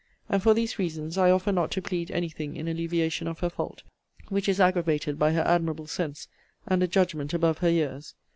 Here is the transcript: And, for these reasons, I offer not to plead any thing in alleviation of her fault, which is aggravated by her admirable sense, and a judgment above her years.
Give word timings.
And, 0.29 0.41
for 0.41 0.55
these 0.55 0.79
reasons, 0.79 1.15
I 1.15 1.29
offer 1.29 1.51
not 1.51 1.69
to 1.73 1.81
plead 1.83 2.09
any 2.09 2.27
thing 2.29 2.55
in 2.55 2.67
alleviation 2.67 3.27
of 3.27 3.37
her 3.41 3.51
fault, 3.51 3.83
which 4.29 4.49
is 4.49 4.59
aggravated 4.59 5.19
by 5.19 5.31
her 5.33 5.43
admirable 5.43 5.85
sense, 5.85 6.27
and 6.67 6.81
a 6.81 6.87
judgment 6.87 7.35
above 7.35 7.59
her 7.59 7.69
years. 7.69 8.15